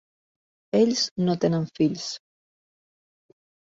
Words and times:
Ells 0.79 1.03
no 1.29 1.37
tenen 1.45 1.71
fills. 1.79 2.11